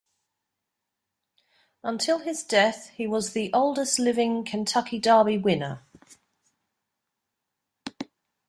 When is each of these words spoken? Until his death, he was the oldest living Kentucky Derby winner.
Until 1.83 2.17
his 2.17 2.43
death, 2.43 2.89
he 2.89 3.05
was 3.05 3.33
the 3.33 3.53
oldest 3.53 3.99
living 3.99 4.43
Kentucky 4.43 4.97
Derby 4.97 5.37
winner. 5.37 5.83